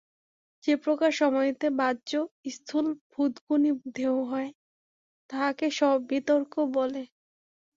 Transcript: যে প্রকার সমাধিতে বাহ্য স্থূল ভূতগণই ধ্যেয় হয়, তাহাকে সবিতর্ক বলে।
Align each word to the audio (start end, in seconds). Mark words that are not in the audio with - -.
যে 0.63 0.73
প্রকার 0.83 1.11
সমাধিতে 1.19 1.67
বাহ্য 1.79 2.11
স্থূল 2.49 2.85
ভূতগণই 3.11 3.71
ধ্যেয় 3.87 4.19
হয়, 4.31 4.49
তাহাকে 5.29 5.65
সবিতর্ক 5.79 6.53
বলে। 6.75 7.03